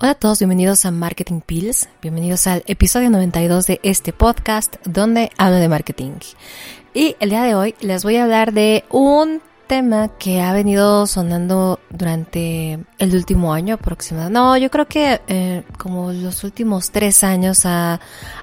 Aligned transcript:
Hola 0.00 0.12
a 0.12 0.14
todos, 0.14 0.38
bienvenidos 0.38 0.84
a 0.84 0.92
Marketing 0.92 1.40
Pills, 1.40 1.88
bienvenidos 2.00 2.46
al 2.46 2.62
episodio 2.68 3.10
92 3.10 3.66
de 3.66 3.80
este 3.82 4.12
podcast 4.12 4.76
donde 4.86 5.32
hablo 5.36 5.56
de 5.56 5.68
marketing. 5.68 6.12
Y 6.94 7.16
el 7.18 7.30
día 7.30 7.42
de 7.42 7.56
hoy 7.56 7.74
les 7.80 8.04
voy 8.04 8.14
a 8.14 8.22
hablar 8.22 8.52
de 8.52 8.84
un 8.90 9.42
tema 9.66 10.06
que 10.16 10.40
ha 10.40 10.52
venido 10.52 11.08
sonando 11.08 11.80
durante 11.90 12.78
el 12.98 13.12
último 13.12 13.52
año 13.52 13.74
aproximadamente. 13.74 14.38
No, 14.38 14.56
yo 14.56 14.70
creo 14.70 14.86
que 14.86 15.20
eh, 15.26 15.64
como 15.78 16.12
los 16.12 16.44
últimos 16.44 16.92
tres 16.92 17.24
años 17.24 17.66
ha, 17.66 17.98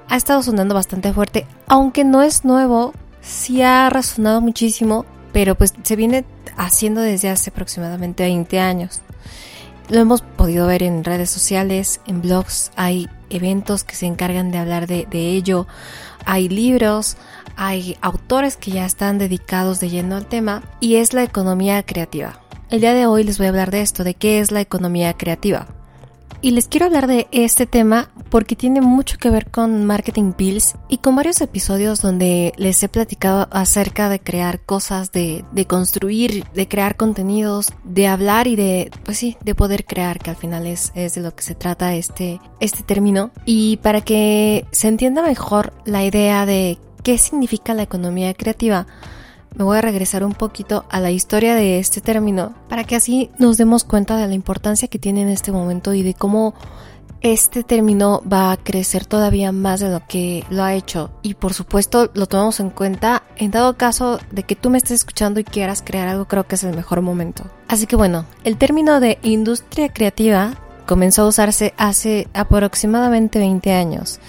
ha 0.09 0.15
estado 0.17 0.43
sonando 0.43 0.75
bastante 0.75 1.13
fuerte, 1.13 1.47
aunque 1.67 2.03
no 2.03 2.21
es 2.21 2.43
nuevo, 2.43 2.93
sí 3.21 3.61
ha 3.61 3.89
resonado 3.89 4.41
muchísimo, 4.41 5.05
pero 5.31 5.55
pues 5.55 5.73
se 5.83 5.95
viene 5.95 6.25
haciendo 6.57 6.99
desde 6.99 7.29
hace 7.29 7.49
aproximadamente 7.49 8.23
20 8.23 8.59
años. 8.59 8.99
Lo 9.87 9.99
hemos 9.99 10.21
podido 10.21 10.65
ver 10.65 10.81
en 10.81 11.03
redes 11.03 11.29
sociales, 11.29 12.01
en 12.07 12.21
blogs, 12.21 12.71
hay 12.75 13.07
eventos 13.29 13.83
que 13.83 13.95
se 13.95 14.07
encargan 14.07 14.51
de 14.51 14.57
hablar 14.57 14.87
de, 14.87 15.05
ello, 15.11 15.67
hay 16.25 16.49
libros, 16.49 17.17
hay 17.55 17.95
autores 18.01 18.57
que 18.57 18.71
ya 18.71 18.85
están 18.85 19.19
dedicados 19.19 19.79
de 19.79 19.89
lleno 19.89 20.15
al 20.15 20.25
tema 20.25 20.63
y 20.79 20.95
es 20.95 21.13
la 21.13 21.23
economía 21.23 21.83
creativa. 21.83 22.39
El 22.71 22.81
día 22.81 22.95
de 22.95 23.05
hoy 23.05 23.23
les 23.23 23.37
voy 23.37 23.45
a 23.45 23.49
hablar 23.49 23.69
de 23.69 23.81
esto, 23.81 24.03
de 24.03 24.15
qué 24.15 24.39
es 24.39 24.51
la 24.51 24.61
economía 24.61 25.13
creativa. 25.13 25.67
Y 26.45 26.51
les 26.51 26.67
quiero 26.67 26.85
hablar 26.85 27.07
de 27.07 27.27
este 27.31 27.65
tema 27.65 28.11
porque 28.29 28.55
tiene 28.55 28.79
mucho 28.79 29.17
que 29.17 29.31
ver 29.31 29.49
con 29.49 29.83
Marketing 29.83 30.31
Pills 30.31 30.75
y 30.87 30.99
con 30.99 31.15
varios 31.15 31.41
episodios 31.41 32.03
donde 32.03 32.53
les 32.57 32.83
he 32.83 32.87
platicado 32.87 33.47
acerca 33.49 34.09
de 34.09 34.19
crear 34.19 34.59
cosas, 34.59 35.11
de, 35.11 35.43
de, 35.53 35.65
construir, 35.65 36.45
de 36.53 36.67
crear 36.67 36.97
contenidos, 36.97 37.73
de 37.83 38.05
hablar 38.05 38.45
y 38.45 38.55
de, 38.55 38.91
pues 39.03 39.17
sí, 39.17 39.37
de 39.43 39.55
poder 39.55 39.85
crear, 39.85 40.19
que 40.19 40.29
al 40.29 40.35
final 40.35 40.67
es, 40.67 40.91
es 40.93 41.15
de 41.15 41.21
lo 41.21 41.33
que 41.33 41.41
se 41.41 41.55
trata 41.55 41.95
este, 41.95 42.39
este 42.59 42.83
término. 42.83 43.31
Y 43.45 43.77
para 43.77 44.01
que 44.01 44.67
se 44.71 44.87
entienda 44.87 45.23
mejor 45.23 45.73
la 45.83 46.05
idea 46.05 46.45
de 46.45 46.77
qué 47.01 47.17
significa 47.17 47.73
la 47.73 47.81
economía 47.81 48.35
creativa, 48.35 48.85
me 49.55 49.63
voy 49.63 49.77
a 49.77 49.81
regresar 49.81 50.23
un 50.23 50.33
poquito 50.33 50.85
a 50.89 50.99
la 50.99 51.11
historia 51.11 51.55
de 51.55 51.79
este 51.79 52.01
término 52.01 52.53
para 52.69 52.83
que 52.83 52.95
así 52.95 53.31
nos 53.39 53.57
demos 53.57 53.83
cuenta 53.83 54.17
de 54.17 54.27
la 54.27 54.33
importancia 54.33 54.87
que 54.87 54.99
tiene 54.99 55.21
en 55.21 55.29
este 55.29 55.51
momento 55.51 55.93
y 55.93 56.03
de 56.03 56.13
cómo 56.13 56.53
este 57.21 57.63
término 57.63 58.21
va 58.31 58.51
a 58.51 58.57
crecer 58.57 59.05
todavía 59.05 59.51
más 59.51 59.79
de 59.79 59.89
lo 59.89 60.05
que 60.07 60.43
lo 60.51 60.63
ha 60.63 60.75
hecho. 60.75 61.09
Y 61.23 61.33
por 61.33 61.53
supuesto 61.53 62.11
lo 62.13 62.27
tomamos 62.27 62.59
en 62.59 62.69
cuenta. 62.69 63.23
En 63.37 63.49
dado 63.49 63.77
caso 63.77 64.19
de 64.31 64.43
que 64.43 64.55
tú 64.55 64.69
me 64.69 64.77
estés 64.77 64.99
escuchando 64.99 65.39
y 65.39 65.43
quieras 65.43 65.81
crear 65.83 66.07
algo 66.07 66.25
creo 66.25 66.45
que 66.45 66.55
es 66.55 66.63
el 66.63 66.75
mejor 66.75 67.01
momento. 67.01 67.43
Así 67.67 67.87
que 67.87 67.95
bueno, 67.95 68.25
el 68.43 68.57
término 68.57 68.99
de 68.99 69.17
industria 69.23 69.91
creativa 69.91 70.53
comenzó 70.85 71.23
a 71.23 71.27
usarse 71.27 71.73
hace 71.77 72.27
aproximadamente 72.33 73.39
20 73.39 73.73
años 73.73 74.19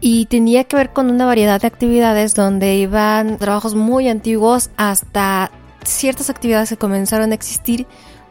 y 0.00 0.26
tenía 0.26 0.64
que 0.64 0.76
ver 0.76 0.92
con 0.92 1.10
una 1.10 1.26
variedad 1.26 1.60
de 1.60 1.66
actividades 1.66 2.34
donde 2.34 2.76
iban 2.76 3.38
trabajos 3.38 3.74
muy 3.74 4.08
antiguos 4.08 4.70
hasta 4.76 5.50
ciertas 5.84 6.30
actividades 6.30 6.70
que 6.70 6.76
comenzaron 6.76 7.32
a 7.32 7.34
existir 7.34 7.86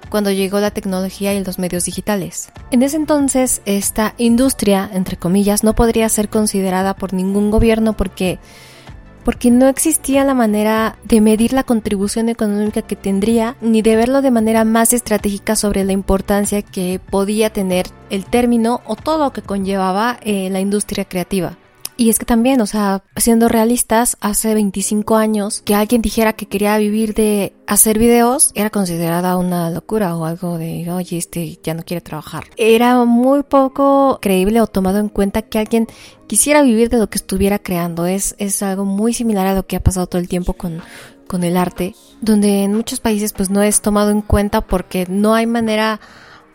cuando 0.09 0.31
llegó 0.31 0.59
la 0.59 0.71
tecnología 0.71 1.33
y 1.33 1.43
los 1.43 1.57
medios 1.57 1.85
digitales. 1.85 2.51
En 2.71 2.83
ese 2.83 2.97
entonces, 2.97 3.61
esta 3.65 4.13
industria, 4.17 4.89
entre 4.93 5.17
comillas, 5.17 5.63
no 5.63 5.73
podría 5.73 6.07
ser 6.09 6.29
considerada 6.29 6.93
por 6.93 7.13
ningún 7.13 7.49
gobierno 7.49 7.93
porque 7.93 8.37
porque 9.23 9.51
no 9.51 9.67
existía 9.67 10.23
la 10.23 10.33
manera 10.33 10.97
de 11.03 11.21
medir 11.21 11.53
la 11.53 11.63
contribución 11.63 12.29
económica 12.29 12.81
que 12.81 12.95
tendría, 12.95 13.55
ni 13.61 13.81
de 13.81 13.95
verlo 13.95 14.21
de 14.21 14.31
manera 14.31 14.65
más 14.65 14.93
estratégica 14.93 15.55
sobre 15.55 15.83
la 15.83 15.93
importancia 15.93 16.61
que 16.61 16.99
podía 17.09 17.49
tener 17.49 17.87
el 18.09 18.25
término 18.25 18.81
o 18.85 18.95
todo 18.95 19.25
lo 19.25 19.33
que 19.33 19.41
conllevaba 19.41 20.19
eh, 20.23 20.49
la 20.49 20.59
industria 20.59 21.05
creativa. 21.05 21.57
Y 22.03 22.09
es 22.09 22.19
que 22.19 22.25
también, 22.25 22.59
o 22.59 22.65
sea, 22.65 23.01
siendo 23.15 23.47
realistas, 23.47 24.17
hace 24.19 24.53
25 24.53 25.15
años 25.15 25.61
que 25.63 25.73
alguien 25.73 26.01
dijera 26.01 26.33
que 26.33 26.47
quería 26.47 26.77
vivir 26.77 27.13
de 27.13 27.53
hacer 27.65 27.97
videos 27.97 28.51
era 28.55 28.69
considerada 28.69 29.37
una 29.37 29.69
locura 29.69 30.13
o 30.17 30.25
algo 30.25 30.57
de, 30.57 30.91
oye, 30.91 31.17
este 31.17 31.57
ya 31.63 31.73
no 31.73 31.83
quiere 31.83 32.01
trabajar. 32.01 32.43
Era 32.57 33.05
muy 33.05 33.43
poco 33.43 34.19
creíble 34.21 34.59
o 34.59 34.67
tomado 34.67 34.99
en 34.99 35.07
cuenta 35.07 35.43
que 35.43 35.59
alguien 35.59 35.87
quisiera 36.27 36.61
vivir 36.61 36.89
de 36.89 36.97
lo 36.97 37.09
que 37.09 37.19
estuviera 37.19 37.57
creando. 37.57 38.05
Es, 38.05 38.35
es 38.37 38.61
algo 38.63 38.83
muy 38.83 39.13
similar 39.13 39.47
a 39.47 39.55
lo 39.55 39.65
que 39.65 39.77
ha 39.77 39.81
pasado 39.81 40.07
todo 40.07 40.19
el 40.19 40.27
tiempo 40.27 40.55
con, 40.55 40.81
con 41.27 41.45
el 41.45 41.55
arte, 41.55 41.95
donde 42.19 42.65
en 42.65 42.75
muchos 42.75 42.99
países 42.99 43.31
pues 43.31 43.49
no 43.49 43.63
es 43.63 43.79
tomado 43.79 44.11
en 44.11 44.19
cuenta 44.19 44.59
porque 44.59 45.05
no 45.07 45.35
hay 45.35 45.47
manera 45.47 46.01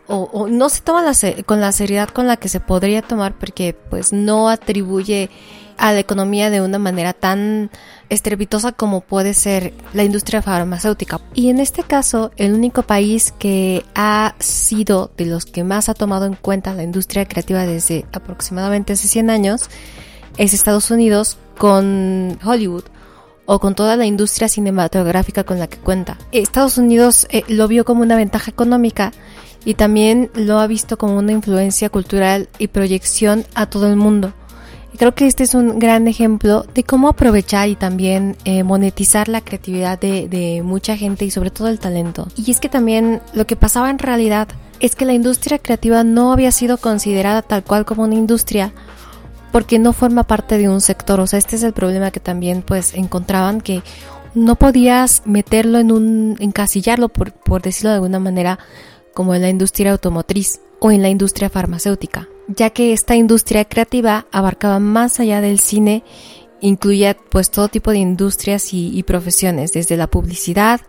o, 0.09 0.47
no 0.47 0.69
se 0.69 0.81
toma 0.81 1.03
con 1.45 1.61
la 1.61 1.71
seriedad 1.71 2.09
con 2.09 2.27
la 2.27 2.37
que 2.37 2.49
se 2.49 2.59
podría 2.59 3.01
tomar 3.01 3.33
porque 3.37 3.75
pues 3.89 4.11
no 4.11 4.49
atribuye 4.49 5.29
a 5.77 5.93
la 5.93 5.99
economía 5.99 6.49
de 6.49 6.61
una 6.61 6.77
manera 6.77 7.13
tan 7.13 7.69
estrepitosa 8.09 8.73
como 8.73 9.01
puede 9.01 9.33
ser 9.33 9.73
la 9.93 10.03
industria 10.03 10.41
farmacéutica. 10.41 11.21
Y 11.33 11.49
en 11.49 11.59
este 11.59 11.83
caso, 11.83 12.31
el 12.35 12.53
único 12.53 12.83
país 12.83 13.33
que 13.37 13.85
ha 13.95 14.35
sido 14.39 15.11
de 15.15 15.25
los 15.25 15.45
que 15.45 15.63
más 15.63 15.87
ha 15.87 15.93
tomado 15.93 16.25
en 16.25 16.35
cuenta 16.35 16.73
la 16.73 16.83
industria 16.83 17.25
creativa 17.25 17.65
desde 17.65 18.05
aproximadamente 18.11 18.93
hace 18.93 19.07
100 19.07 19.29
años 19.29 19.69
es 20.37 20.53
Estados 20.53 20.91
Unidos 20.91 21.37
con 21.57 22.37
Hollywood 22.43 22.83
o 23.45 23.59
con 23.59 23.73
toda 23.73 23.95
la 23.95 24.05
industria 24.05 24.47
cinematográfica 24.47 25.43
con 25.43 25.59
la 25.59 25.67
que 25.67 25.77
cuenta. 25.77 26.17
Estados 26.31 26.77
Unidos 26.77 27.25
eh, 27.31 27.43
lo 27.47 27.67
vio 27.67 27.85
como 27.85 28.01
una 28.01 28.15
ventaja 28.15 28.51
económica 28.51 29.11
y 29.65 29.73
también 29.73 30.29
lo 30.33 30.59
ha 30.59 30.67
visto 30.67 30.97
como 30.97 31.17
una 31.17 31.31
influencia 31.31 31.89
cultural 31.89 32.49
y 32.57 32.67
proyección 32.67 33.45
a 33.55 33.67
todo 33.67 33.87
el 33.87 33.95
mundo. 33.95 34.33
Y 34.93 34.97
creo 34.97 35.13
que 35.13 35.27
este 35.27 35.43
es 35.43 35.53
un 35.53 35.79
gran 35.79 36.07
ejemplo 36.07 36.65
de 36.73 36.83
cómo 36.83 37.09
aprovechar 37.09 37.69
y 37.69 37.75
también 37.75 38.35
eh, 38.45 38.63
monetizar 38.63 39.27
la 39.27 39.41
creatividad 39.41 39.99
de, 39.99 40.27
de 40.27 40.63
mucha 40.63 40.97
gente 40.97 41.25
y 41.25 41.31
sobre 41.31 41.51
todo 41.51 41.67
el 41.67 41.79
talento. 41.79 42.27
Y 42.35 42.49
es 42.49 42.59
que 42.59 42.69
también 42.69 43.21
lo 43.33 43.45
que 43.45 43.55
pasaba 43.55 43.89
en 43.89 43.99
realidad 43.99 44.47
es 44.79 44.95
que 44.95 45.05
la 45.05 45.13
industria 45.13 45.59
creativa 45.59 46.03
no 46.03 46.31
había 46.31 46.51
sido 46.51 46.77
considerada 46.77 47.41
tal 47.41 47.63
cual 47.63 47.85
como 47.85 48.03
una 48.03 48.15
industria 48.15 48.73
porque 49.51 49.79
no 49.79 49.93
forma 49.93 50.23
parte 50.23 50.57
de 50.57 50.69
un 50.69 50.81
sector. 50.81 51.19
O 51.19 51.27
sea, 51.27 51.39
este 51.39 51.55
es 51.55 51.63
el 51.63 51.73
problema 51.73 52.11
que 52.11 52.19
también 52.19 52.61
pues 52.61 52.93
encontraban 52.93 53.61
que 53.61 53.83
no 54.35 54.55
podías 54.55 55.23
meterlo 55.25 55.79
en 55.79 55.91
un 55.91 56.37
encasillarlo 56.39 57.09
por, 57.09 57.33
por 57.33 57.61
decirlo 57.61 57.89
de 57.89 57.95
alguna 57.95 58.19
manera 58.19 58.59
como 59.13 59.35
en 59.35 59.41
la 59.41 59.49
industria 59.49 59.91
automotriz 59.91 60.61
o 60.79 60.91
en 60.91 61.01
la 61.01 61.09
industria 61.09 61.49
farmacéutica, 61.49 62.27
ya 62.47 62.69
que 62.69 62.93
esta 62.93 63.15
industria 63.15 63.65
creativa 63.65 64.25
abarcaba 64.31 64.79
más 64.79 65.19
allá 65.19 65.41
del 65.41 65.59
cine, 65.59 66.03
incluía 66.61 67.15
pues 67.15 67.51
todo 67.51 67.67
tipo 67.67 67.91
de 67.91 67.97
industrias 67.97 68.73
y, 68.73 68.97
y 68.97 69.03
profesiones, 69.03 69.73
desde 69.73 69.97
la 69.97 70.07
publicidad 70.07 70.81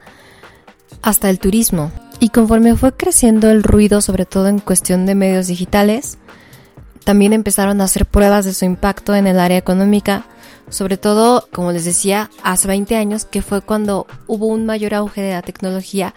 hasta 1.02 1.31
el 1.31 1.38
turismo. 1.38 1.93
Y 2.19 2.28
conforme 2.28 2.76
fue 2.76 2.93
creciendo 2.93 3.50
el 3.50 3.62
ruido, 3.62 4.00
sobre 4.00 4.26
todo 4.26 4.49
en 4.49 4.58
cuestión 4.58 5.06
de 5.06 5.14
medios 5.14 5.46
digitales, 5.46 6.19
también 7.05 7.32
empezaron 7.32 7.81
a 7.81 7.84
hacer 7.84 8.06
pruebas 8.06 8.44
de 8.44 8.55
su 8.55 8.64
impacto 8.64 9.14
en 9.14 9.26
el 9.26 9.40
área 9.40 9.58
económica, 9.58 10.26
Sobre 10.69 10.96
todo, 10.96 11.49
como 11.50 11.73
les 11.73 11.84
decía, 11.84 12.31
hace 12.44 12.69
20 12.69 12.94
años, 12.94 13.25
que 13.25 13.43
fue 13.43 13.61
cuando 13.61 14.06
hubo 14.28 14.46
un 14.46 14.66
mayor 14.66 14.94
auge 14.94 15.20
de 15.20 15.32
la 15.32 15.43
tecnología 15.43 16.14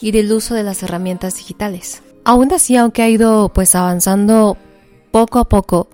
y 0.00 0.10
del 0.12 0.32
uso 0.32 0.54
de 0.54 0.62
las 0.62 0.82
herramientas 0.82 1.36
digitales. 1.36 2.02
Aún 2.24 2.52
así, 2.52 2.76
aunque 2.76 3.02
ha 3.02 3.08
ido 3.08 3.50
pues 3.50 3.74
avanzando 3.74 4.56
poco 5.10 5.38
a 5.38 5.48
poco, 5.48 5.88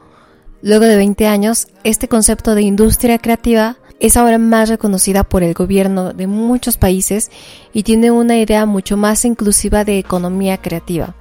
luego 0.63 0.85
de 0.85 0.97
20 0.97 1.27
años, 1.27 1.69
este 1.85 2.09
concepto 2.09 2.55
de 2.55 2.63
industria 2.63 3.19
creativa 3.19 3.77
es 4.01 4.17
ahora 4.17 4.39
más 4.39 4.69
reconocida 4.69 5.23
por 5.23 5.45
el 5.45 5.55
gobierno 5.55 6.13
de 6.13 6.27
muchos 6.27 6.77
países 6.77 7.31
y 7.73 7.85
tiene 7.85 8.11
una 8.11 8.37
idea 8.37 8.67
mucho 8.67 8.97
más 8.97 9.25
inclusiva 9.25 9.85
de 9.85 9.99
economía 9.99 10.57
creativa. 10.59 11.15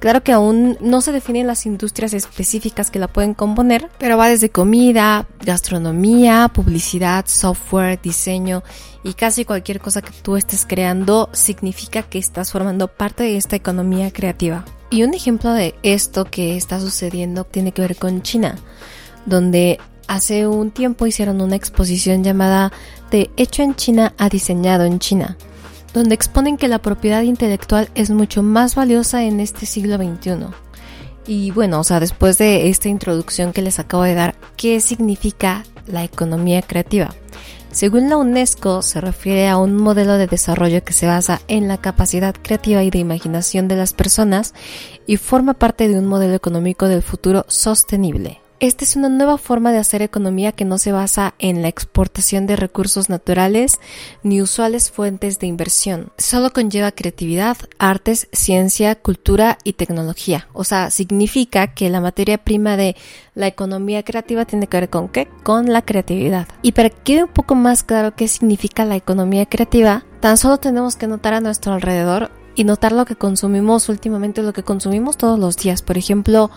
Claro 0.00 0.22
que 0.22 0.32
aún 0.32 0.78
no 0.80 1.02
se 1.02 1.12
definen 1.12 1.46
las 1.46 1.66
industrias 1.66 2.14
específicas 2.14 2.90
que 2.90 2.98
la 2.98 3.06
pueden 3.06 3.34
componer, 3.34 3.90
pero 3.98 4.16
va 4.16 4.30
desde 4.30 4.48
comida, 4.48 5.26
gastronomía, 5.44 6.50
publicidad, 6.52 7.26
software, 7.28 8.00
diseño 8.00 8.62
y 9.04 9.12
casi 9.12 9.44
cualquier 9.44 9.78
cosa 9.78 10.00
que 10.00 10.12
tú 10.22 10.36
estés 10.36 10.64
creando 10.64 11.28
significa 11.32 12.02
que 12.02 12.18
estás 12.18 12.50
formando 12.50 12.88
parte 12.88 13.24
de 13.24 13.36
esta 13.36 13.56
economía 13.56 14.10
creativa. 14.10 14.64
Y 14.88 15.02
un 15.02 15.12
ejemplo 15.12 15.52
de 15.52 15.74
esto 15.82 16.24
que 16.24 16.56
está 16.56 16.80
sucediendo 16.80 17.44
tiene 17.44 17.72
que 17.72 17.82
ver 17.82 17.96
con 17.96 18.22
China, 18.22 18.56
donde 19.26 19.78
hace 20.08 20.46
un 20.46 20.70
tiempo 20.70 21.06
hicieron 21.06 21.42
una 21.42 21.56
exposición 21.56 22.24
llamada 22.24 22.72
De 23.10 23.30
hecho 23.36 23.62
en 23.62 23.76
China 23.76 24.14
a 24.16 24.30
diseñado 24.30 24.84
en 24.84 24.98
China 24.98 25.36
donde 25.92 26.14
exponen 26.14 26.56
que 26.56 26.68
la 26.68 26.80
propiedad 26.80 27.22
intelectual 27.22 27.88
es 27.94 28.10
mucho 28.10 28.42
más 28.42 28.74
valiosa 28.74 29.24
en 29.24 29.40
este 29.40 29.66
siglo 29.66 29.96
XXI. 29.96 30.46
Y 31.26 31.50
bueno, 31.50 31.80
o 31.80 31.84
sea, 31.84 32.00
después 32.00 32.38
de 32.38 32.68
esta 32.68 32.88
introducción 32.88 33.52
que 33.52 33.62
les 33.62 33.78
acabo 33.78 34.02
de 34.04 34.14
dar, 34.14 34.34
¿qué 34.56 34.80
significa 34.80 35.64
la 35.86 36.04
economía 36.04 36.62
creativa? 36.62 37.14
Según 37.70 38.10
la 38.10 38.16
UNESCO, 38.16 38.82
se 38.82 39.00
refiere 39.00 39.48
a 39.48 39.56
un 39.56 39.76
modelo 39.76 40.18
de 40.18 40.26
desarrollo 40.26 40.82
que 40.82 40.92
se 40.92 41.06
basa 41.06 41.40
en 41.46 41.68
la 41.68 41.78
capacidad 41.78 42.34
creativa 42.34 42.82
y 42.82 42.90
de 42.90 42.98
imaginación 42.98 43.68
de 43.68 43.76
las 43.76 43.92
personas 43.92 44.54
y 45.06 45.18
forma 45.18 45.54
parte 45.54 45.88
de 45.88 45.96
un 45.96 46.06
modelo 46.06 46.34
económico 46.34 46.88
del 46.88 47.02
futuro 47.02 47.44
sostenible. 47.46 48.40
Esta 48.60 48.84
es 48.84 48.94
una 48.94 49.08
nueva 49.08 49.38
forma 49.38 49.72
de 49.72 49.78
hacer 49.78 50.02
economía 50.02 50.52
que 50.52 50.66
no 50.66 50.76
se 50.76 50.92
basa 50.92 51.32
en 51.38 51.62
la 51.62 51.68
exportación 51.68 52.46
de 52.46 52.56
recursos 52.56 53.08
naturales 53.08 53.80
ni 54.22 54.42
usuales 54.42 54.90
fuentes 54.90 55.38
de 55.38 55.46
inversión. 55.46 56.12
Solo 56.18 56.50
conlleva 56.50 56.92
creatividad, 56.92 57.56
artes, 57.78 58.28
ciencia, 58.32 58.96
cultura 58.96 59.56
y 59.64 59.72
tecnología. 59.72 60.46
O 60.52 60.64
sea, 60.64 60.90
significa 60.90 61.68
que 61.68 61.88
la 61.88 62.02
materia 62.02 62.36
prima 62.36 62.76
de 62.76 62.96
la 63.34 63.46
economía 63.46 64.02
creativa 64.02 64.44
tiene 64.44 64.66
que 64.66 64.76
ver 64.76 64.90
con 64.90 65.08
qué? 65.08 65.26
Con 65.42 65.72
la 65.72 65.80
creatividad. 65.80 66.46
Y 66.60 66.72
para 66.72 66.90
que 66.90 67.00
quede 67.02 67.24
un 67.24 67.32
poco 67.32 67.54
más 67.54 67.82
claro 67.82 68.14
qué 68.14 68.28
significa 68.28 68.84
la 68.84 68.96
economía 68.96 69.46
creativa, 69.46 70.04
tan 70.20 70.36
solo 70.36 70.58
tenemos 70.58 70.96
que 70.96 71.06
notar 71.06 71.32
a 71.32 71.40
nuestro 71.40 71.72
alrededor 71.72 72.30
y 72.60 72.64
notar 72.64 72.92
lo 72.92 73.06
que 73.06 73.16
consumimos 73.16 73.88
últimamente, 73.88 74.42
lo 74.42 74.52
que 74.52 74.62
consumimos 74.62 75.16
todos 75.16 75.38
los 75.38 75.56
días. 75.56 75.80
Por 75.80 75.96
ejemplo, 75.96 76.50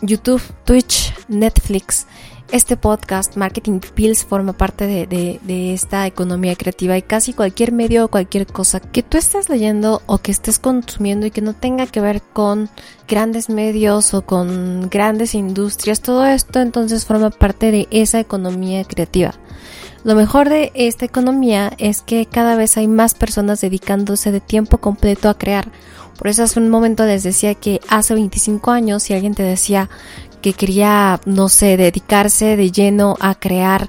YouTube, 0.00 0.40
Twitch, 0.64 1.12
Netflix. 1.26 2.06
Este 2.52 2.76
podcast, 2.76 3.36
Marketing 3.36 3.80
Pills, 3.80 4.24
forma 4.24 4.52
parte 4.52 4.86
de, 4.86 5.74
esta 5.74 6.06
economía 6.06 6.54
creativa 6.54 6.96
y 6.96 7.02
casi 7.02 7.32
cualquier 7.32 7.72
medio 7.72 8.04
o 8.04 8.08
cualquier 8.08 8.46
cosa 8.46 8.78
que 8.78 9.02
tú 9.02 9.18
estés 9.18 9.48
leyendo 9.48 10.02
o 10.06 10.18
que 10.18 10.30
estés 10.30 10.60
consumiendo 10.60 11.26
y 11.26 11.32
que 11.32 11.42
no 11.42 11.54
tenga 11.54 11.86
que 11.86 12.00
ver 12.00 12.22
con 12.22 12.68
grandes 13.08 13.48
medios 13.48 14.14
o 14.14 14.22
con 14.22 14.88
grandes 14.88 15.34
industrias, 15.34 16.00
todo 16.00 16.24
esto 16.26 16.60
entonces 16.60 17.04
forma 17.04 17.30
parte 17.30 17.72
de 17.72 17.88
esa 17.90 18.20
economía 18.20 18.84
creativa. 18.84 19.34
Lo 20.02 20.14
mejor 20.14 20.48
de 20.48 20.72
esta 20.74 21.04
economía 21.04 21.72
es 21.78 22.00
que 22.02 22.26
cada 22.26 22.56
vez 22.56 22.76
hay 22.76 22.88
más 22.88 23.14
personas 23.14 23.60
dedicándose 23.60 24.32
de 24.32 24.40
tiempo 24.40 24.78
completo 24.78 25.28
a 25.28 25.36
crear 25.36 25.70
por 26.20 26.28
eso 26.28 26.42
hace 26.42 26.60
un 26.60 26.68
momento 26.68 27.06
les 27.06 27.22
decía 27.22 27.54
que 27.54 27.80
hace 27.88 28.12
25 28.12 28.70
años 28.72 29.04
si 29.04 29.14
alguien 29.14 29.34
te 29.34 29.42
decía 29.42 29.88
que 30.42 30.52
quería, 30.52 31.18
no 31.24 31.48
sé, 31.48 31.78
dedicarse 31.78 32.58
de 32.58 32.70
lleno 32.70 33.16
a 33.20 33.34
crear 33.34 33.88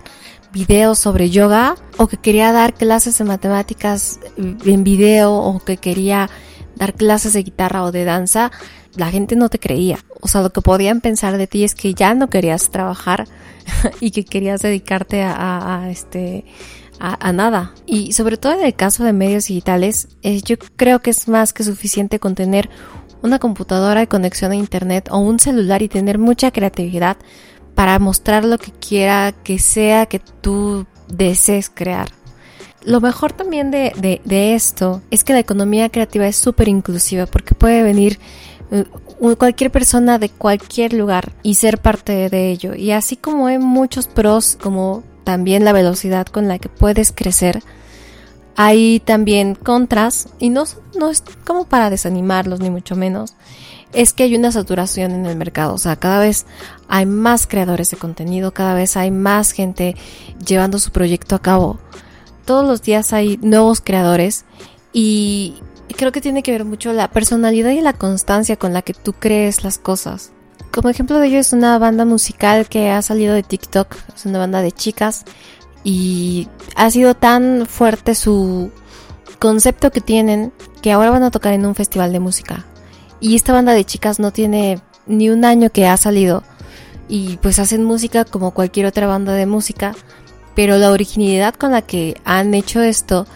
videos 0.54 0.98
sobre 0.98 1.30
yoga 1.30 1.76
o 1.98 2.08
que 2.08 2.16
quería 2.16 2.54
dar 2.54 2.74
clases 2.74 3.18
de 3.18 3.26
matemáticas 3.26 4.22
en 4.38 4.84
video 4.86 5.34
o 5.34 5.60
que 5.60 5.76
quería 5.76 6.30
dar 6.78 6.94
clases 6.94 7.34
de 7.34 7.44
guitarra 7.44 7.84
o 7.84 7.92
de 7.92 8.06
danza, 8.06 8.50
la 8.96 9.12
gente 9.12 9.36
no 9.36 9.50
te 9.50 9.60
creía. 9.60 10.00
O 10.22 10.28
sea, 10.28 10.42
lo 10.42 10.52
que 10.52 10.62
podían 10.62 11.02
pensar 11.02 11.38
de 11.38 11.48
ti 11.48 11.64
es 11.64 11.76
que 11.76 11.94
ya 11.94 12.14
no 12.14 12.30
querías 12.30 12.70
trabajar 12.70 13.28
y 14.00 14.12
que 14.12 14.24
querías 14.24 14.62
dedicarte 14.62 15.24
a, 15.24 15.88
este 15.90 16.46
a, 17.00 17.34
nada. 17.34 17.74
Y 17.86 18.14
sobre 18.14 18.38
todo 18.38 18.54
en 18.54 18.66
el 18.66 18.76
caso 18.76 19.04
de 19.04 19.14
medios 19.14 19.48
digitales, 19.48 20.10
eh, 20.22 20.42
yo 20.44 20.58
creo 20.76 21.00
que 21.00 21.10
es 21.10 21.28
más 21.28 21.54
que 21.54 21.64
suficiente 21.64 22.20
con 22.20 22.36
tener 22.36 22.70
una 23.24 23.40
computadora 23.40 24.04
y 24.04 24.08
conexión 24.08 24.52
a 24.52 24.56
internet 24.56 25.10
o 25.12 25.18
un 25.18 25.40
celular 25.40 25.82
y 25.82 25.90
tener 25.90 26.18
mucha 26.18 26.52
creatividad 26.52 27.18
para 27.76 27.98
mostrar 28.00 28.46
lo 28.46 28.58
que 28.58 28.72
quiera 28.72 29.32
que 29.32 29.60
sea 29.60 30.06
que 30.06 30.20
tú 30.20 30.86
desees 31.08 31.70
crear. 31.70 32.10
Lo 32.84 33.00
mejor 33.00 33.32
también 33.32 33.70
de, 33.70 34.22
de 34.24 34.56
esto 34.56 35.02
es 35.12 35.24
que 35.24 35.34
la 35.34 35.40
economía 35.40 35.90
creativa 35.90 36.28
es 36.28 36.36
súper 36.36 36.68
inclusiva 36.68 37.28
porque 37.28 37.54
puede 37.54 37.84
venir 37.84 38.20
cualquier 39.38 39.72
persona 39.72 40.18
de 40.18 40.30
cualquier 40.30 40.94
lugar 40.94 41.34
y 41.44 41.56
ser 41.56 41.80
parte 41.80 42.30
de 42.30 42.52
ello. 42.52 42.74
Y 42.76 42.92
así 42.92 43.18
como 43.18 43.48
hay 43.48 43.60
muchos 43.60 44.08
pros 44.08 44.58
como 44.62 45.04
también 45.24 45.66
la 45.66 45.74
velocidad 45.74 46.26
con 46.28 46.48
la 46.48 46.60
que 46.60 46.70
puedes 46.70 47.12
crecer. 47.12 47.62
Hay 48.56 49.00
también 49.00 49.56
contras, 49.56 50.28
y 50.40 50.50
no, 50.50 50.66
no 51.00 51.10
es 51.10 51.24
como 51.46 51.66
para 51.66 51.90
desanimarlos, 51.90 52.60
ni 52.60 52.70
mucho 52.70 52.96
menos, 52.96 53.36
es 53.94 54.14
que 54.14 54.24
hay 54.24 54.36
una 54.36 54.52
saturación 54.52 55.12
en 55.12 55.26
el 55.26 55.38
mercado. 55.38 55.74
O 55.74 55.78
sea, 55.78 55.96
cada 55.96 56.20
vez 56.20 56.46
hay 56.88 57.06
más 57.06 57.48
creadores 57.48 57.92
de 57.92 57.98
contenido, 57.98 58.54
cada 58.54 58.74
vez 58.74 58.98
hay 58.98 59.12
más 59.12 59.52
gente 59.52 59.96
llevando 60.46 60.80
su 60.80 60.92
proyecto 60.92 61.36
a 61.36 61.42
cabo. 61.42 61.80
Todos 62.46 62.66
los 62.68 62.82
días 62.82 63.14
hay 63.14 63.38
nuevos 63.38 63.82
creadores 63.82 64.46
y 64.92 65.56
creo 65.94 66.12
que 66.12 66.22
tiene 66.22 66.44
que 66.44 66.52
ver 66.52 66.66
mucho 66.66 66.94
la 66.94 67.10
personalidad 67.10 67.72
y 67.72 67.82
la 67.82 67.94
constancia 67.94 68.58
con 68.58 68.74
la 68.74 68.82
que 68.82 68.94
tú 68.94 69.14
crees 69.14 69.64
las 69.64 69.78
cosas. 69.78 70.32
Como 70.72 70.90
ejemplo 70.90 71.20
de 71.20 71.28
ello 71.28 71.40
es 71.40 71.54
una 71.54 71.78
banda 71.80 72.06
musical 72.06 72.68
que 72.68 72.90
ha 72.90 73.02
salido 73.02 73.34
de 73.34 73.44
TikTok, 73.44 73.96
es 74.16 74.26
una 74.26 74.40
banda 74.40 74.62
de 74.62 74.72
chicas 74.72 75.26
y 75.84 76.48
ha 76.76 76.90
sido 76.92 77.16
tan 77.16 77.66
fuerte 77.66 78.16
su 78.16 78.72
concepto 79.40 79.92
que 79.92 80.02
tienen 80.02 80.54
que 80.82 80.92
ahora 80.92 81.10
van 81.10 81.24
a 81.24 81.32
tocar 81.32 81.54
en 81.54 81.66
un 81.66 81.76
festival 81.76 82.14
de 82.14 82.20
música. 82.20 82.66
Y 83.20 83.36
esta 83.36 83.54
banda 83.54 83.74
de 83.74 83.86
chicas 83.86 84.20
no 84.20 84.32
tiene 84.32 84.80
ni 85.08 85.30
un 85.30 85.46
año 85.46 85.72
que 85.72 85.88
ha 85.88 85.98
salido 85.98 86.44
y 87.10 87.38
pues 87.38 87.60
hacen 87.60 87.84
música 87.84 88.24
como 88.24 88.52
cualquier 88.52 88.86
otra 88.86 89.08
banda 89.08 89.34
de 89.34 89.46
música, 89.46 89.94
pero 90.56 90.78
la 90.78 90.92
originalidad 90.92 91.56
con 91.56 91.72
la 91.72 91.82
que 91.82 92.16
han 92.24 92.54
hecho 92.54 92.82
esto 92.82 93.28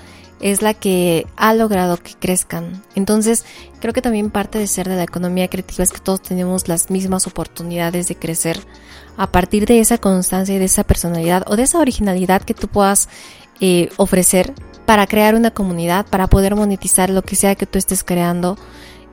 es 0.41 0.61
la 0.61 0.73
que 0.73 1.27
ha 1.35 1.53
logrado 1.53 1.97
que 1.97 2.13
crezcan. 2.13 2.83
Entonces, 2.95 3.45
creo 3.79 3.93
que 3.93 4.01
también 4.01 4.29
parte 4.29 4.59
de 4.59 4.67
ser 4.67 4.87
de 4.89 4.95
la 4.95 5.03
economía 5.03 5.47
creativa 5.47 5.83
es 5.83 5.91
que 5.91 5.99
todos 5.99 6.21
tenemos 6.21 6.67
las 6.67 6.89
mismas 6.89 7.27
oportunidades 7.27 8.07
de 8.07 8.15
crecer 8.15 8.59
a 9.17 9.31
partir 9.31 9.65
de 9.65 9.79
esa 9.79 9.97
constancia 9.97 10.55
y 10.55 10.59
de 10.59 10.65
esa 10.65 10.83
personalidad 10.83 11.43
o 11.47 11.55
de 11.55 11.63
esa 11.63 11.79
originalidad 11.79 12.41
que 12.41 12.53
tú 12.53 12.67
puedas 12.67 13.07
eh, 13.61 13.89
ofrecer 13.97 14.53
para 14.85 15.07
crear 15.07 15.35
una 15.35 15.51
comunidad, 15.51 16.05
para 16.05 16.27
poder 16.27 16.55
monetizar 16.55 17.09
lo 17.09 17.21
que 17.21 17.35
sea 17.35 17.55
que 17.55 17.65
tú 17.65 17.77
estés 17.77 18.03
creando 18.03 18.57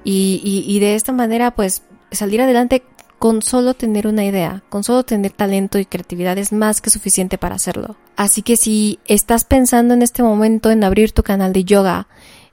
y, 0.05 0.64
y 0.67 0.81
de 0.81 0.97
esta 0.97 1.12
manera 1.12 1.52
pues 1.52 1.83
salir 2.11 2.43
adelante 2.43 2.83
con 3.23 3.41
solo 3.41 3.75
tener 3.75 4.09
una 4.09 4.25
idea, 4.25 4.64
con 4.69 4.83
solo 4.83 5.05
tener 5.05 5.31
talento 5.31 5.79
y 5.79 5.85
creatividad 5.85 6.38
es 6.38 6.52
más 6.52 6.81
que 6.81 6.91
suficiente 6.91 7.38
para 7.38 7.55
hacerlo. 7.55 7.95
Así 8.17 8.43
que 8.43 8.57
si 8.57 8.99
estás 9.07 9.45
pensando 9.45 9.95
en 9.95 10.02
este 10.02 10.25
momento 10.25 10.73
en 10.73 10.83
abrir 10.83 11.12
tu 11.12 11.23
canal 11.23 11.52
de 11.52 11.62
yoga, 11.62 12.09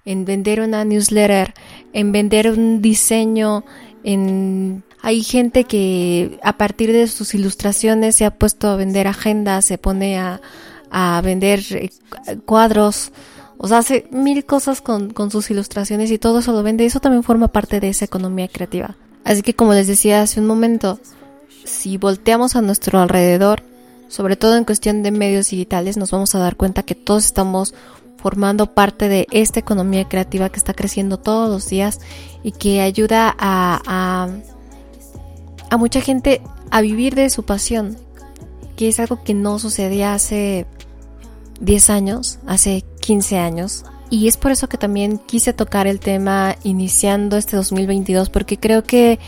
en 0.05 0.25
vender 0.25 0.61
una 0.61 0.85
newsletter, 0.85 1.55
en 1.91 2.11
vender 2.11 2.51
un 2.51 2.83
diseño, 2.83 3.65
en 4.03 4.83
hay 5.01 5.23
gente 5.23 5.63
que 5.63 6.39
a 6.43 6.55
partir 6.59 6.91
de 6.91 7.07
sus 7.07 7.33
ilustraciones 7.33 8.15
se 8.17 8.25
ha 8.25 8.37
puesto 8.37 8.67
a 8.67 8.75
vender 8.75 9.07
agendas, 9.07 9.65
se 9.65 9.79
pone 9.79 10.19
a, 10.19 10.39
vender 11.23 11.61
eh, 11.71 11.89
cuadros, 12.45 13.11
o 13.57 13.67
sea, 13.67 13.79
hace 13.79 14.07
mil 14.11 14.45
cosas 14.45 14.81
con, 14.81 15.13
con 15.13 15.31
sus 15.31 15.49
ilustraciones 15.49 16.11
y 16.11 16.19
todo 16.19 16.37
eso 16.41 16.51
lo 16.51 16.61
vende. 16.61 16.85
Eso 16.85 16.99
también 16.99 17.23
forma 17.23 17.47
parte 17.47 17.79
de 17.79 17.89
esa 17.89 18.05
economía 18.05 18.47
creativa. 18.47 18.95
Así 19.23 19.41
que 19.41 19.55
como 19.55 19.73
les 19.73 19.87
decía 19.87 20.21
hace 20.21 20.39
un 20.39 20.47
momento, 20.47 20.99
si 21.65 21.97
volteamos 21.97 22.55
a 22.55 22.61
nuestro 22.61 22.99
alrededor, 22.99 23.63
sobre 24.07 24.35
todo 24.35 24.57
en 24.57 24.65
cuestión 24.65 25.03
de 25.03 25.11
medios 25.11 25.49
digitales, 25.49 25.97
nos 25.97 26.11
vamos 26.11 26.33
a 26.35 26.39
dar 26.39 26.55
cuenta 26.55 26.83
que 26.83 26.95
todos 26.95 27.25
estamos 27.25 27.73
formando 28.17 28.73
parte 28.73 29.07
de 29.07 29.27
esta 29.31 29.59
economía 29.59 30.07
creativa 30.07 30.49
que 30.49 30.57
está 30.57 30.73
creciendo 30.73 31.17
todos 31.17 31.49
los 31.49 31.69
días 31.69 31.99
y 32.43 32.51
que 32.51 32.81
ayuda 32.81 33.33
a, 33.37 34.29
a, 35.69 35.77
mucha 35.77 36.01
gente 36.01 36.41
a 36.69 36.81
vivir 36.81 37.15
de 37.15 37.29
su 37.29 37.43
pasión. 37.43 37.97
que 38.75 38.87
es 38.87 38.99
algo 38.99 39.23
que 39.23 39.33
no 39.33 39.59
sucedía 39.59 40.13
hace 40.13 40.65
10 41.61 41.89
años, 41.89 42.39
hace 42.47 42.83
15 43.01 43.37
años. 43.37 43.83
Y 44.09 44.27
es 44.27 44.37
por 44.37 44.51
eso 44.51 44.67
que 44.67 44.77
también 44.77 45.19
quise 45.19 45.53
tocar 45.53 45.85
el 45.87 45.99
tema 45.99 46.55
iniciando 46.63 47.37
este 47.37 47.55
2022, 47.55 48.29
porque 48.29 48.57
creo 48.57 48.83
que 48.83 49.19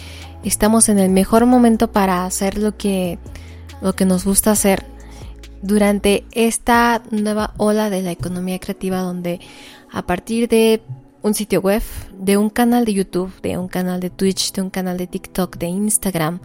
estamos 0.43 0.89
en 0.89 0.97
el 0.99 1.09
mejor 1.09 1.45
momento 1.45 1.91
para 1.91 2.25
hacer 2.25 2.57
lo 2.57 2.75
que, 2.75 3.19
lo 3.81 3.93
que 3.93 4.05
nos 4.05 4.25
gusta 4.25 4.51
hacer 4.51 4.85
durante 5.61 6.25
esta 6.31 7.03
nueva 7.11 7.53
ola 7.57 7.89
de 7.89 8.01
la 8.01 8.11
economía 8.11 8.59
creativa 8.59 9.01
donde 9.01 9.39
a 9.91 10.01
partir 10.05 10.47
de 10.47 10.81
un 11.21 11.35
sitio 11.35 11.61
web, 11.61 11.83
de 12.17 12.37
un 12.37 12.49
canal 12.49 12.85
de 12.85 12.93
YouTube, 12.93 13.31
de 13.41 13.57
un 13.57 13.67
canal 13.67 13.99
de 13.99 14.09
Twitch, 14.09 14.53
de 14.53 14.61
un 14.61 14.71
canal 14.71 14.97
de 14.97 15.05
TikTok, 15.05 15.57
de 15.57 15.67
Instagram, 15.67 16.39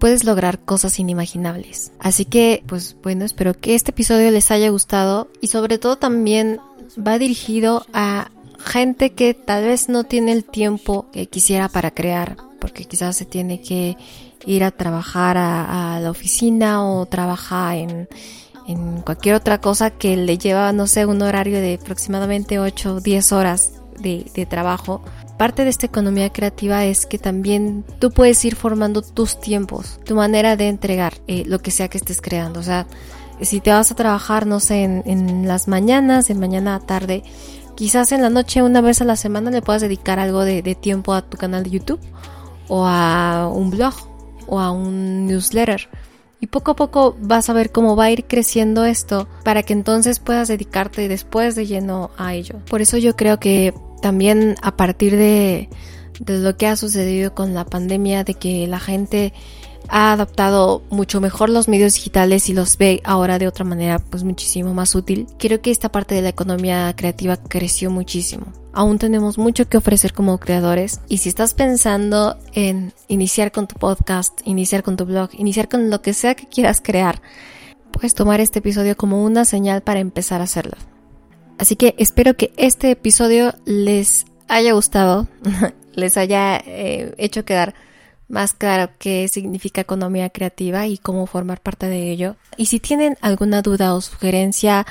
puedes 0.00 0.24
lograr 0.24 0.58
cosas 0.58 0.98
inimaginables. 0.98 1.92
Así 2.00 2.24
que, 2.24 2.64
pues 2.66 2.96
bueno, 3.02 3.24
espero 3.24 3.54
que 3.54 3.74
este 3.74 3.92
episodio 3.92 4.30
les 4.30 4.50
haya 4.50 4.70
gustado 4.70 5.28
y 5.40 5.48
sobre 5.48 5.78
todo 5.78 5.96
también 5.96 6.58
va 6.96 7.18
dirigido 7.18 7.86
a 7.92 8.30
gente 8.58 9.10
que 9.10 9.34
tal 9.34 9.64
vez 9.64 9.88
no 9.88 10.04
tiene 10.04 10.32
el 10.32 10.44
tiempo 10.44 11.06
que 11.12 11.26
quisiera 11.26 11.68
para 11.68 11.90
crear, 11.90 12.36
porque 12.60 12.84
quizás 12.84 13.16
se 13.16 13.24
tiene 13.24 13.60
que 13.60 13.96
ir 14.46 14.64
a 14.64 14.70
trabajar 14.70 15.36
a, 15.38 15.98
la 16.00 16.10
oficina 16.10 16.84
o 16.84 17.06
trabaja 17.06 17.76
en, 17.76 18.08
en 18.66 19.00
cualquier 19.02 19.34
otra 19.34 19.60
cosa 19.60 19.90
que 19.90 20.16
le 20.16 20.38
lleva, 20.38 20.72
no 20.72 20.86
sé, 20.86 21.06
un 21.06 21.22
horario 21.22 21.60
de 21.60 21.78
aproximadamente 21.80 22.58
8 22.58 22.94
o 22.94 23.00
10 23.00 23.32
horas 23.32 23.72
de, 23.98 24.30
de 24.34 24.46
trabajo 24.46 25.02
parte 25.40 25.64
de 25.64 25.70
esta 25.70 25.86
economía 25.86 26.30
creativa 26.30 26.84
es 26.84 27.06
que 27.06 27.16
también 27.16 27.82
tú 27.98 28.10
puedes 28.10 28.44
ir 28.44 28.56
formando 28.56 29.00
tus 29.00 29.40
tiempos, 29.40 29.98
tu 30.04 30.14
manera 30.14 30.54
de 30.54 30.68
entregar 30.68 31.14
eh, 31.28 31.44
lo 31.46 31.60
que 31.60 31.70
sea 31.70 31.88
que 31.88 31.96
estés 31.96 32.20
creando. 32.20 32.60
O 32.60 32.62
sea, 32.62 32.86
si 33.42 33.60
te 33.60 33.70
vas 33.70 33.90
a 33.90 33.94
trabajar, 33.94 34.46
no 34.46 34.60
sé, 34.60 34.84
en, 34.84 35.46
las 35.46 35.68
mañanas, 35.68 36.30
en 36.30 36.40
mañana 36.40 36.74
a 36.74 36.80
tarde, 36.80 37.22
quizás 37.74 38.12
en 38.12 38.22
la 38.22 38.30
noche, 38.30 38.62
una 38.62 38.80
vez 38.80 39.00
a 39.00 39.04
la 39.04 39.16
semana, 39.16 39.50
le 39.50 39.62
puedas 39.62 39.82
dedicar 39.82 40.18
algo 40.18 40.44
de, 40.44 40.62
de 40.62 40.74
tiempo 40.74 41.14
a 41.14 41.22
tu 41.22 41.36
canal 41.36 41.64
de 41.64 41.70
YouTube 41.70 42.00
o 42.68 42.86
a 42.86 43.48
un 43.52 43.70
blog 43.70 43.94
o 44.46 44.60
a 44.60 44.70
un 44.70 45.26
newsletter. 45.26 45.88
Y 46.40 46.46
poco 46.46 46.70
a 46.70 46.76
poco 46.76 47.16
vas 47.20 47.50
a 47.50 47.52
ver 47.52 47.70
cómo 47.70 47.96
va 47.96 48.04
a 48.04 48.10
ir 48.10 48.24
creciendo 48.24 48.84
esto 48.86 49.28
para 49.44 49.62
que 49.62 49.74
entonces 49.74 50.20
puedas 50.20 50.48
dedicarte 50.48 51.06
después 51.06 51.54
de 51.54 51.66
lleno 51.66 52.10
a 52.16 52.34
ello. 52.34 52.60
Por 52.68 52.80
eso 52.80 52.96
yo 52.96 53.14
creo 53.14 53.38
que 53.38 53.74
también 54.00 54.56
a 54.62 54.76
partir 54.76 55.16
de, 55.16 55.68
lo 56.26 56.56
que 56.56 56.66
ha 56.66 56.76
sucedido 56.76 57.34
con 57.34 57.52
la 57.52 57.66
pandemia, 57.66 58.24
de 58.24 58.34
que 58.34 58.66
la 58.66 58.80
gente 58.80 59.34
ha 59.90 60.12
adaptado 60.12 60.82
mucho 60.88 61.20
mejor 61.20 61.50
los 61.50 61.68
medios 61.68 61.94
digitales 61.94 62.48
y 62.48 62.54
los 62.54 62.78
ve 62.78 63.00
ahora 63.04 63.38
de 63.38 63.48
otra 63.48 63.64
manera 63.64 63.98
pues 63.98 64.22
muchísimo 64.22 64.72
más 64.72 64.94
útil. 64.94 65.26
Creo 65.38 65.60
que 65.60 65.70
esta 65.70 65.90
parte 65.90 66.14
de 66.14 66.22
la 66.22 66.28
economía 66.28 66.94
creativa 66.96 67.36
creció 67.36 67.90
muchísimo. 67.90 68.46
Aún 68.72 68.98
tenemos 68.98 69.36
mucho 69.36 69.68
que 69.68 69.76
ofrecer 69.76 70.12
como 70.12 70.38
creadores 70.38 71.00
y 71.08 71.18
si 71.18 71.28
estás 71.28 71.54
pensando 71.54 72.38
en 72.52 72.92
iniciar 73.08 73.50
con 73.50 73.66
tu 73.66 73.74
podcast, 73.74 74.40
iniciar 74.44 74.84
con 74.84 74.96
tu 74.96 75.04
blog, 75.04 75.30
iniciar 75.32 75.68
con 75.68 75.90
lo 75.90 76.00
que 76.02 76.14
sea 76.14 76.36
que 76.36 76.46
quieras 76.46 76.80
crear, 76.80 77.20
puedes 77.90 78.14
tomar 78.14 78.40
este 78.40 78.60
episodio 78.60 78.96
como 78.96 79.24
una 79.24 79.44
señal 79.44 79.82
para 79.82 79.98
empezar 79.98 80.40
a 80.40 80.44
hacerlo. 80.44 80.76
Así 81.58 81.74
que 81.74 81.96
espero 81.98 82.36
que 82.36 82.52
este 82.56 82.92
episodio 82.92 83.54
les 83.64 84.24
haya 84.46 84.72
gustado, 84.72 85.26
les 85.94 86.16
haya 86.16 86.56
eh, 86.58 87.12
hecho 87.18 87.44
quedar 87.44 87.74
más 88.30 88.54
claro 88.54 88.92
qué 88.98 89.28
significa 89.28 89.80
economía 89.80 90.30
creativa 90.30 90.86
y 90.86 90.96
cómo 90.96 91.26
formar 91.26 91.60
parte 91.60 91.86
de 91.86 92.10
ello. 92.10 92.36
Y 92.56 92.66
si 92.66 92.80
tienen 92.80 93.18
alguna 93.20 93.60
duda 93.60 93.94
o 93.94 94.00
sugerencia 94.00 94.86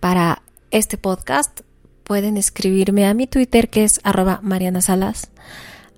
para 0.00 0.42
este 0.70 0.98
podcast, 0.98 1.60
pueden 2.04 2.36
escribirme 2.36 3.06
a 3.06 3.14
mi 3.14 3.26
Twitter 3.26 3.70
que 3.70 3.84
es 3.84 4.00
arroba 4.02 4.40
Mariana 4.42 4.80
Salas, 4.80 5.30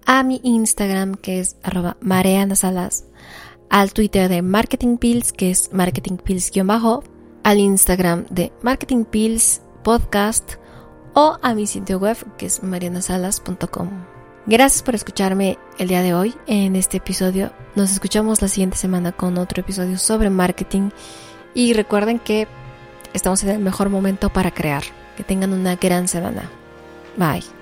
a 0.04 0.22
mi 0.22 0.40
Instagram 0.44 1.14
que 1.14 1.40
es 1.40 1.56
arroba 1.62 1.96
Mariana 2.00 2.54
Salas, 2.54 3.06
al 3.70 3.92
Twitter 3.92 4.28
de 4.28 4.42
Marketing 4.42 4.98
Pills 4.98 5.32
que 5.32 5.50
es 5.50 5.72
Marketing 5.72 6.18
Pills-bajo, 6.18 7.02
al 7.42 7.58
Instagram 7.58 8.26
de 8.28 8.52
Marketing 8.62 9.04
Pills 9.04 9.62
podcast 9.82 10.54
o 11.14 11.38
a 11.42 11.54
mi 11.54 11.66
sitio 11.66 11.98
web 11.98 12.16
que 12.36 12.46
es 12.46 12.62
marianasalas.com. 12.62 14.11
Gracias 14.44 14.82
por 14.82 14.96
escucharme 14.96 15.56
el 15.78 15.86
día 15.86 16.02
de 16.02 16.14
hoy 16.14 16.34
en 16.46 16.74
este 16.74 16.96
episodio. 16.96 17.52
Nos 17.76 17.92
escuchamos 17.92 18.42
la 18.42 18.48
siguiente 18.48 18.76
semana 18.76 19.12
con 19.12 19.38
otro 19.38 19.60
episodio 19.60 19.96
sobre 19.98 20.30
marketing 20.30 20.90
y 21.54 21.74
recuerden 21.74 22.18
que 22.18 22.48
estamos 23.12 23.44
en 23.44 23.50
el 23.50 23.58
mejor 23.60 23.88
momento 23.88 24.30
para 24.32 24.50
crear. 24.50 24.82
Que 25.16 25.22
tengan 25.22 25.52
una 25.52 25.76
gran 25.76 26.08
semana. 26.08 26.50
Bye. 27.16 27.61